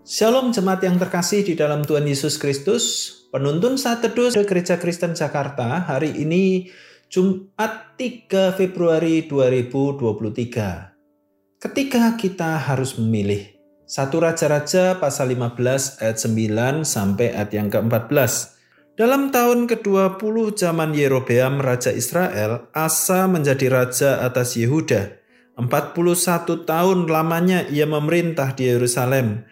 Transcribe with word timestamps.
Shalom 0.00 0.48
jemaat 0.48 0.80
yang 0.80 0.96
terkasih 0.96 1.44
di 1.44 1.52
dalam 1.52 1.84
Tuhan 1.84 2.08
Yesus 2.08 2.40
Kristus. 2.40 3.12
Penuntun 3.28 3.76
saat 3.76 4.00
teduh 4.00 4.32
Gereja 4.32 4.80
Kristen 4.80 5.12
Jakarta 5.12 5.84
hari 5.84 6.16
ini 6.16 6.72
Jumat 7.12 8.00
3 8.00 8.56
Februari 8.56 9.28
2023. 9.28 11.60
Ketika 11.60 12.16
kita 12.16 12.64
harus 12.64 12.96
memilih. 12.96 13.52
Satu 13.84 14.24
Raja-Raja 14.24 14.96
pasal 14.96 15.36
15 15.36 16.00
ayat 16.00 16.16
9 16.16 16.80
sampai 16.80 17.36
ayat 17.36 17.52
yang 17.52 17.68
ke-14. 17.68 18.56
Dalam 18.96 19.28
tahun 19.28 19.68
ke-20 19.68 20.56
zaman 20.56 20.96
Yerobeam 20.96 21.60
Raja 21.60 21.92
Israel, 21.92 22.72
Asa 22.72 23.28
menjadi 23.28 23.68
raja 23.68 24.24
atas 24.24 24.56
Yehuda. 24.56 25.20
41 25.60 26.64
tahun 26.64 26.98
lamanya 27.04 27.68
ia 27.68 27.84
memerintah 27.84 28.56
di 28.56 28.64
Yerusalem 28.64 29.44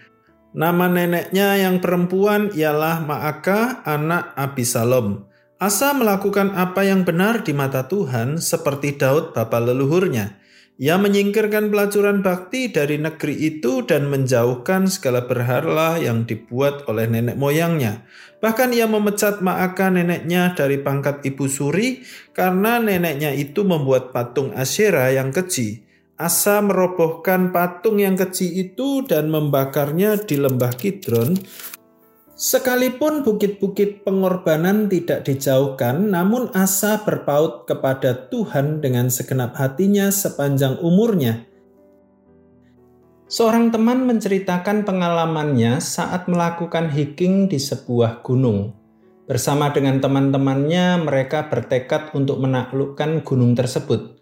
Nama 0.59 0.91
neneknya 0.91 1.55
yang 1.55 1.79
perempuan 1.79 2.51
ialah 2.51 3.07
Maaka, 3.07 3.79
anak 3.87 4.35
Abisalom. 4.35 5.31
Asa 5.55 5.95
melakukan 5.95 6.51
apa 6.59 6.83
yang 6.83 7.07
benar 7.07 7.47
di 7.47 7.55
mata 7.55 7.87
Tuhan 7.87 8.43
seperti 8.43 8.99
Daud 8.99 9.39
bapa 9.39 9.63
leluhurnya. 9.63 10.35
Ia 10.83 10.99
menyingkirkan 10.99 11.71
pelacuran 11.71 12.27
bakti 12.27 12.75
dari 12.75 12.99
negeri 12.99 13.39
itu 13.39 13.87
dan 13.87 14.11
menjauhkan 14.11 14.91
segala 14.91 15.31
berhala 15.31 15.95
yang 16.03 16.27
dibuat 16.27 16.91
oleh 16.91 17.07
nenek 17.07 17.39
moyangnya. 17.39 18.03
Bahkan 18.43 18.75
ia 18.75 18.91
memecat 18.91 19.39
Maaka 19.39 19.95
neneknya 19.95 20.59
dari 20.59 20.83
pangkat 20.83 21.23
ibu 21.23 21.47
suri 21.47 22.03
karena 22.35 22.83
neneknya 22.83 23.31
itu 23.31 23.63
membuat 23.63 24.11
patung 24.11 24.51
Asyera 24.59 25.15
yang 25.15 25.31
keji. 25.31 25.87
Asa 26.19 26.59
merobohkan 26.59 27.55
patung 27.55 28.03
yang 28.03 28.19
kecil 28.19 28.51
itu 28.51 29.07
dan 29.07 29.31
membakarnya 29.31 30.19
di 30.19 30.35
lembah 30.35 30.75
Kidron. 30.75 31.39
Sekalipun 32.35 33.23
bukit-bukit 33.23 34.03
pengorbanan 34.03 34.91
tidak 34.91 35.23
dijauhkan, 35.23 36.11
namun 36.11 36.51
Asa 36.59 37.07
berpaut 37.07 37.71
kepada 37.71 38.27
Tuhan 38.35 38.83
dengan 38.83 39.15
segenap 39.15 39.55
hatinya 39.63 40.11
sepanjang 40.11 40.83
umurnya. 40.83 41.47
Seorang 43.31 43.71
teman 43.71 44.03
menceritakan 44.03 44.83
pengalamannya 44.83 45.79
saat 45.79 46.27
melakukan 46.27 46.91
hiking 46.91 47.47
di 47.47 47.63
sebuah 47.63 48.27
gunung. 48.27 48.75
Bersama 49.31 49.71
dengan 49.71 50.03
teman-temannya, 50.03 50.99
mereka 50.99 51.47
bertekad 51.47 52.11
untuk 52.19 52.43
menaklukkan 52.43 53.23
gunung 53.23 53.55
tersebut. 53.55 54.18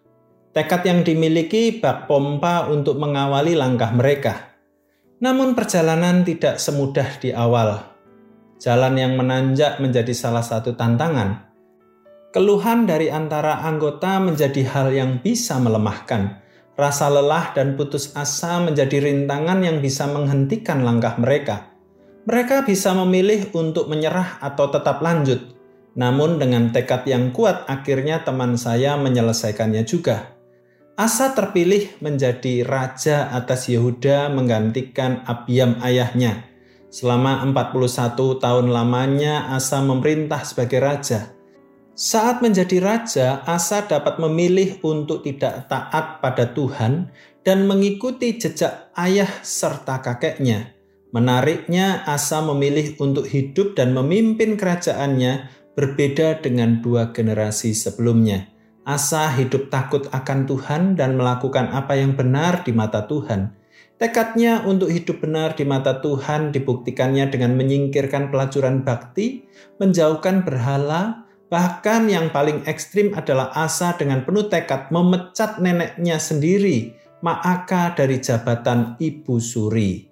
Tekad 0.56 0.88
yang 0.88 1.04
dimiliki 1.04 1.68
bak 1.84 2.08
pompa 2.08 2.64
untuk 2.72 2.96
mengawali 2.96 3.52
langkah 3.52 3.92
mereka. 3.92 4.56
Namun 5.20 5.52
perjalanan 5.52 6.24
tidak 6.24 6.56
semudah 6.56 7.20
di 7.20 7.28
awal. 7.28 7.84
Jalan 8.56 8.96
yang 8.96 9.20
menanjak 9.20 9.76
menjadi 9.84 10.16
salah 10.16 10.40
satu 10.40 10.72
tantangan. 10.72 11.44
Keluhan 12.32 12.88
dari 12.88 13.12
antara 13.12 13.68
anggota 13.68 14.16
menjadi 14.16 14.64
hal 14.72 14.96
yang 14.96 15.20
bisa 15.20 15.60
melemahkan. 15.60 16.40
Rasa 16.72 17.12
lelah 17.12 17.52
dan 17.52 17.76
putus 17.76 18.16
asa 18.16 18.56
menjadi 18.56 19.12
rintangan 19.12 19.60
yang 19.60 19.84
bisa 19.84 20.08
menghentikan 20.08 20.80
langkah 20.88 21.20
mereka. 21.20 21.68
Mereka 22.24 22.64
bisa 22.64 22.96
memilih 22.96 23.52
untuk 23.52 23.92
menyerah 23.92 24.40
atau 24.40 24.72
tetap 24.72 25.04
lanjut. 25.04 25.52
Namun 26.00 26.40
dengan 26.40 26.72
tekad 26.72 27.04
yang 27.04 27.36
kuat 27.36 27.68
akhirnya 27.68 28.24
teman 28.24 28.56
saya 28.56 28.96
menyelesaikannya 28.96 29.84
juga. 29.84 30.35
Asa 30.96 31.36
terpilih 31.36 31.92
menjadi 32.00 32.64
raja 32.64 33.28
atas 33.28 33.68
Yehuda 33.68 34.32
menggantikan 34.32 35.20
Abiam 35.28 35.76
ayahnya. 35.84 36.48
Selama 36.88 37.44
41 37.44 38.16
tahun 38.40 38.72
lamanya 38.72 39.52
Asa 39.52 39.84
memerintah 39.84 40.40
sebagai 40.48 40.80
raja. 40.80 41.36
Saat 41.92 42.40
menjadi 42.40 42.80
raja, 42.80 43.44
Asa 43.44 43.84
dapat 43.84 44.16
memilih 44.16 44.80
untuk 44.80 45.20
tidak 45.20 45.68
taat 45.68 46.24
pada 46.24 46.56
Tuhan 46.56 47.12
dan 47.44 47.68
mengikuti 47.68 48.40
jejak 48.40 48.88
ayah 48.96 49.28
serta 49.44 50.00
kakeknya. 50.00 50.72
Menariknya, 51.12 52.08
Asa 52.08 52.40
memilih 52.40 52.96
untuk 53.04 53.28
hidup 53.28 53.76
dan 53.76 53.92
memimpin 53.92 54.56
kerajaannya 54.56 55.52
berbeda 55.76 56.40
dengan 56.40 56.80
dua 56.80 57.12
generasi 57.12 57.76
sebelumnya. 57.76 58.55
Asa 58.86 59.34
hidup 59.34 59.66
takut 59.66 60.06
akan 60.14 60.46
Tuhan 60.46 60.94
dan 60.94 61.18
melakukan 61.18 61.74
apa 61.74 61.98
yang 61.98 62.14
benar 62.14 62.62
di 62.62 62.70
mata 62.70 63.02
Tuhan. 63.02 63.50
Tekadnya 63.98 64.62
untuk 64.62 64.94
hidup 64.94 65.26
benar 65.26 65.58
di 65.58 65.66
mata 65.66 65.98
Tuhan 65.98 66.54
dibuktikannya 66.54 67.26
dengan 67.26 67.58
menyingkirkan 67.58 68.30
pelacuran 68.30 68.86
bakti, 68.86 69.42
menjauhkan 69.82 70.46
berhala, 70.46 71.26
bahkan 71.50 72.06
yang 72.06 72.30
paling 72.30 72.62
ekstrim 72.70 73.10
adalah 73.18 73.50
Asa 73.58 73.98
dengan 73.98 74.22
penuh 74.22 74.46
tekad 74.46 74.94
memecat 74.94 75.58
neneknya 75.58 76.22
sendiri, 76.22 76.94
Maaka 77.26 77.90
dari 77.98 78.22
jabatan 78.22 78.94
ibu 79.02 79.42
suri. 79.42 80.06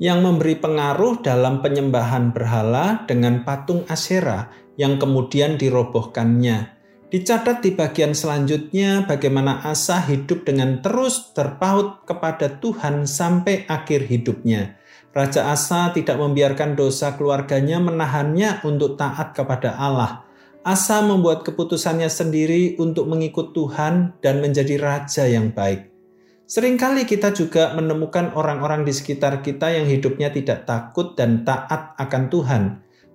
Yang 0.00 0.18
memberi 0.24 0.56
pengaruh 0.56 1.20
dalam 1.20 1.60
penyembahan 1.60 2.32
berhala 2.32 3.04
dengan 3.04 3.44
patung 3.44 3.84
Asyera 3.92 4.48
yang 4.80 4.96
kemudian 4.96 5.60
dirobohkannya 5.60 6.74
Dicatat 7.04 7.60
di 7.60 7.76
bagian 7.76 8.16
selanjutnya 8.16 9.04
bagaimana 9.04 9.60
Asa 9.60 10.00
hidup 10.08 10.48
dengan 10.48 10.80
terus 10.80 11.36
terpaut 11.36 12.00
kepada 12.08 12.48
Tuhan 12.48 13.04
sampai 13.04 13.68
akhir 13.68 14.08
hidupnya. 14.08 14.80
Raja 15.12 15.52
Asa 15.52 15.92
tidak 15.92 16.16
membiarkan 16.16 16.74
dosa 16.74 17.14
keluarganya 17.14 17.78
menahannya 17.78 18.64
untuk 18.64 18.96
taat 18.96 19.36
kepada 19.36 19.76
Allah. 19.76 20.24
Asa 20.64 21.04
membuat 21.04 21.44
keputusannya 21.44 22.08
sendiri 22.08 22.80
untuk 22.80 23.04
mengikut 23.04 23.52
Tuhan 23.52 24.16
dan 24.24 24.40
menjadi 24.40 24.80
raja 24.80 25.28
yang 25.28 25.52
baik. 25.52 25.92
Seringkali 26.48 27.04
kita 27.04 27.36
juga 27.36 27.76
menemukan 27.76 28.32
orang-orang 28.32 28.88
di 28.88 28.96
sekitar 28.96 29.44
kita 29.44 29.76
yang 29.76 29.84
hidupnya 29.84 30.32
tidak 30.32 30.64
takut 30.64 31.12
dan 31.14 31.44
taat 31.44 31.92
akan 32.00 32.22
Tuhan. 32.32 32.62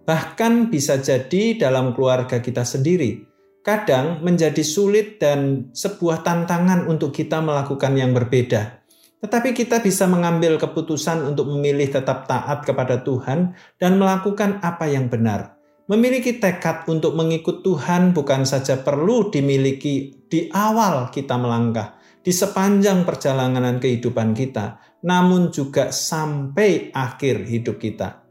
Bahkan 0.06 0.70
bisa 0.70 1.02
jadi 1.02 1.58
dalam 1.58 1.98
keluarga 1.98 2.38
kita 2.38 2.62
sendiri 2.62 3.30
kadang 3.62 4.24
menjadi 4.24 4.64
sulit 4.64 5.20
dan 5.20 5.72
sebuah 5.76 6.24
tantangan 6.24 6.88
untuk 6.88 7.12
kita 7.12 7.44
melakukan 7.44 7.94
yang 7.96 8.16
berbeda. 8.16 8.80
Tetapi 9.20 9.52
kita 9.52 9.84
bisa 9.84 10.08
mengambil 10.08 10.56
keputusan 10.56 11.28
untuk 11.28 11.52
memilih 11.52 11.92
tetap 11.92 12.24
taat 12.24 12.64
kepada 12.64 13.04
Tuhan 13.04 13.52
dan 13.76 14.00
melakukan 14.00 14.64
apa 14.64 14.88
yang 14.88 15.12
benar. 15.12 15.60
Memiliki 15.90 16.38
tekad 16.38 16.86
untuk 16.88 17.18
mengikut 17.18 17.66
Tuhan 17.66 18.16
bukan 18.16 18.46
saja 18.46 18.80
perlu 18.80 19.28
dimiliki 19.34 20.24
di 20.30 20.48
awal 20.54 21.10
kita 21.10 21.36
melangkah, 21.36 21.98
di 22.22 22.30
sepanjang 22.30 23.04
perjalanan 23.04 23.82
kehidupan 23.82 24.38
kita, 24.38 24.80
namun 25.04 25.50
juga 25.50 25.90
sampai 25.90 26.94
akhir 26.94 27.44
hidup 27.50 27.82
kita. 27.82 28.29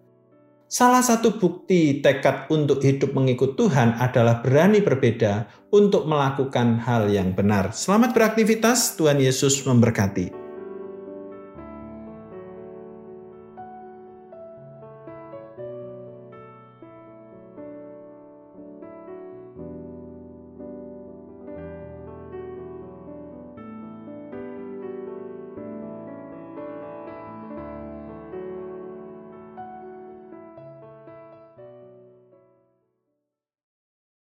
Salah 0.69 1.01
satu 1.01 1.41
bukti 1.41 2.05
tekad 2.05 2.45
untuk 2.53 2.84
hidup 2.84 3.17
mengikut 3.17 3.56
Tuhan 3.56 3.97
adalah 3.97 4.45
berani 4.45 4.84
berbeda 4.84 5.49
untuk 5.73 6.05
melakukan 6.05 6.77
hal 6.84 7.09
yang 7.09 7.33
benar. 7.33 7.73
Selamat 7.73 8.12
beraktivitas, 8.12 8.93
Tuhan 9.01 9.17
Yesus 9.17 9.65
memberkati. 9.65 10.38